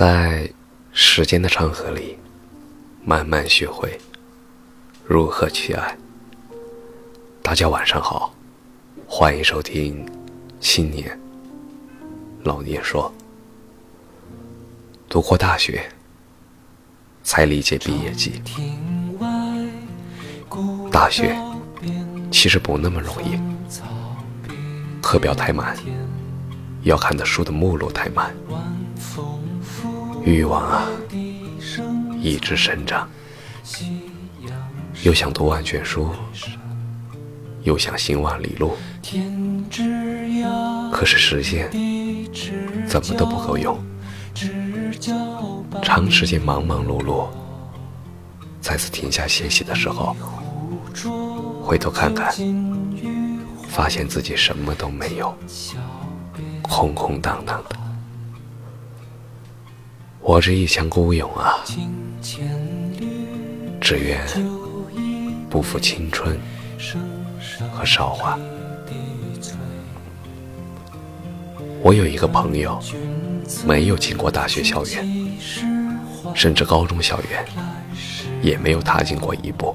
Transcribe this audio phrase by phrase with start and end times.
[0.00, 0.50] 在
[0.92, 2.16] 时间的长河里，
[3.04, 4.00] 慢慢学会
[5.04, 5.94] 如何去爱。
[7.42, 8.34] 大家晚上好，
[9.06, 10.06] 欢迎收听
[10.58, 11.20] 《青年
[12.44, 13.12] 老年说》。
[15.06, 15.86] 读过大学，
[17.22, 18.40] 才理解毕业季。
[20.90, 21.36] 大学
[22.30, 23.38] 其实不那么容易，
[25.02, 25.76] 课表太满，
[26.84, 28.34] 要看的书的目录太满，
[30.24, 30.86] 欲望啊
[32.20, 33.08] 一直生长，
[35.02, 36.10] 又想读万卷书，
[37.62, 38.76] 又想行万里路，
[40.92, 41.70] 可是时间
[42.86, 43.78] 怎么都不够用，
[45.82, 47.28] 长时间忙忙碌碌，
[48.60, 50.14] 再次停下歇息的时候。
[51.62, 52.34] 回头看看，
[53.68, 55.32] 发现自己什么都没有，
[56.62, 57.76] 空空荡荡的。
[60.22, 61.64] 我这一腔孤勇啊，
[63.80, 64.20] 只愿
[65.48, 66.38] 不负青春
[67.72, 68.38] 和韶华。
[71.82, 72.78] 我有一个朋友，
[73.66, 75.04] 没有进过大学校园，
[76.34, 77.44] 甚至高中校园
[78.42, 79.74] 也没有踏进过一步。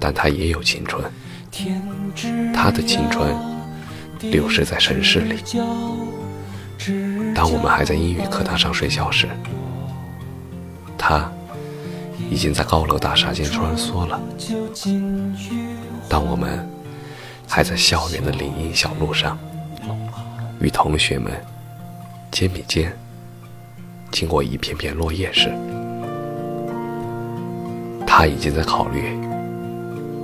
[0.00, 1.04] 但他也有青春，
[2.52, 3.34] 他的青春
[4.20, 5.38] 流逝在城市里。
[7.34, 9.28] 当我们还在英语课堂上睡觉时，
[10.96, 11.30] 他
[12.30, 14.20] 已经在高楼大厦间穿梭了。
[16.08, 16.68] 当我们
[17.46, 19.38] 还在校园的林荫小路上，
[20.60, 21.32] 与同学们
[22.30, 22.92] 肩并肩
[24.10, 25.52] 经过一片片落叶时，
[28.06, 29.18] 他已经在考虑。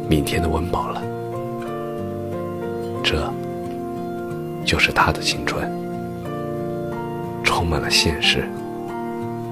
[0.08, 1.02] 明天的温饱了，
[3.02, 3.28] 这
[4.64, 5.68] 就是他的青春，
[7.66, 8.48] 充满了现实、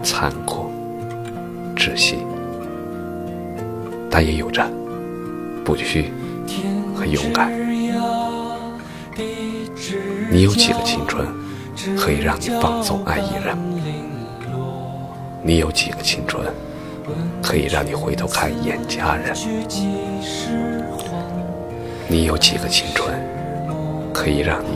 [0.00, 0.70] 残酷、
[1.74, 2.18] 窒息，
[4.08, 4.64] 但也有着
[5.64, 6.12] 不屈
[6.94, 7.50] 和勇敢。
[10.30, 11.26] 你有几个青春
[11.96, 13.58] 可以让你放纵爱一人？
[15.42, 16.46] 你有几个青春？
[17.42, 19.34] 可以让你回头看一眼家人。
[22.06, 23.12] 你有几个青春，
[24.12, 24.68] 可以让你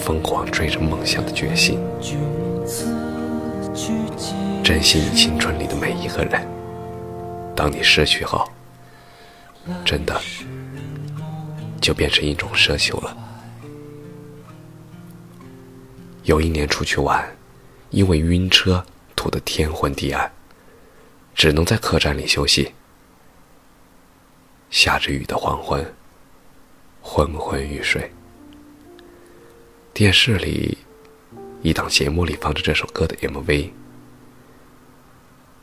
[0.00, 1.78] 疯狂追着梦想的决心？
[4.64, 6.46] 珍惜你青春里的每一个人。
[7.54, 8.50] 当你失去后，
[9.84, 10.20] 真的
[11.80, 13.16] 就变成一种奢求了。
[16.24, 17.24] 有一年出去玩，
[17.90, 18.84] 因为晕车
[19.14, 20.30] 吐得天昏地暗。
[21.32, 22.74] 只能在客栈里休息。
[24.68, 25.94] 下着雨的黄昏，
[27.00, 28.12] 昏昏欲睡。
[29.92, 30.78] 电视里
[31.62, 33.70] 一档节目里放着这首歌的 MV，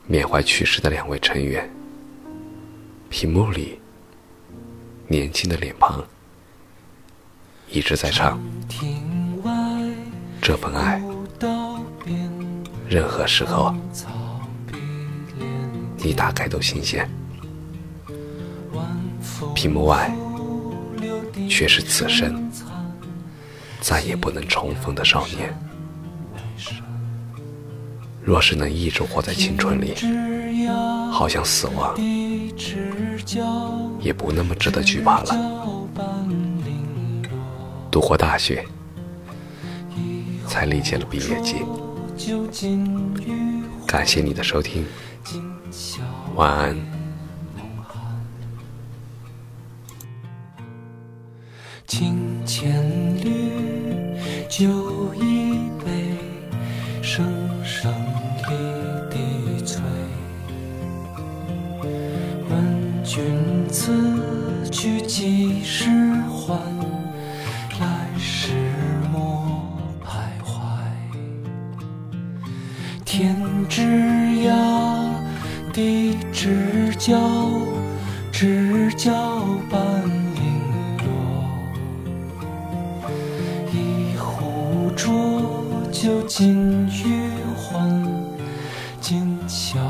[0.06, 1.68] 缅怀去世的两位成员。
[3.10, 3.80] 屏幕里，
[5.06, 6.04] 年轻的脸庞
[7.70, 8.38] 一直在唱
[10.42, 11.02] ：“这份爱，
[12.88, 13.74] 任何时候。”
[15.96, 17.08] 你打开都新鲜，
[19.54, 20.14] 屏幕外
[21.50, 22.50] 却是此生
[23.80, 25.52] 再也不能重逢的少年。
[28.22, 29.94] 若是能一直活在青春里，
[31.10, 31.96] 好像死亡
[34.00, 35.34] 也不那么值得惧怕了。
[37.90, 38.64] 读过大学，
[40.46, 41.64] 才理解了毕业季。
[43.86, 44.84] 感谢你的收听。
[46.34, 46.76] 晚安。
[51.86, 52.87] 清千缕，
[54.58, 56.16] 酒一杯，
[57.00, 57.24] 声
[57.62, 57.94] 声
[58.48, 58.56] 离
[59.08, 59.80] 滴催。
[62.50, 65.88] 问君此去几时
[66.24, 66.58] 还？
[67.78, 68.50] 来时
[69.12, 69.62] 莫
[70.04, 70.50] 徘徊。
[73.04, 73.36] 天
[73.68, 73.82] 之
[74.42, 74.52] 涯。
[75.72, 77.16] 地之角，
[78.32, 79.12] 知交
[79.70, 79.78] 半
[86.00, 88.00] 酒尽余欢，
[89.00, 89.80] 今宵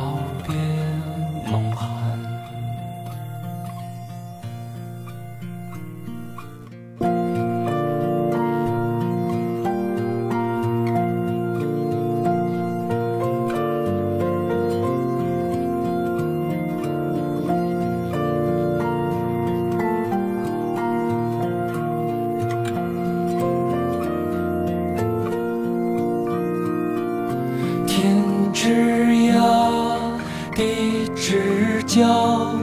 [31.98, 32.54] 要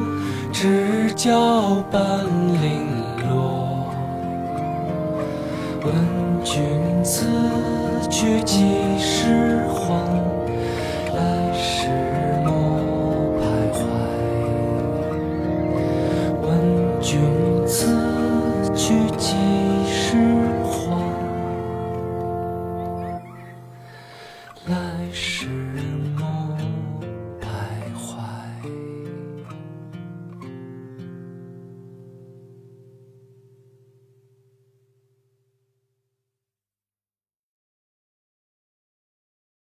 [0.51, 2.25] 知交半
[2.61, 2.87] 零
[3.29, 3.91] 落？
[5.83, 5.93] 问
[6.43, 6.63] 君
[7.03, 7.25] 此
[8.09, 9.93] 去几时还
[11.13, 11.89] 来时
[12.45, 12.49] 莫
[13.39, 13.43] 徘
[13.75, 13.79] 徊
[16.41, 16.43] 问
[17.01, 17.19] 君
[17.67, 17.75] 此
[18.73, 18.83] 去
[19.17, 19.35] 几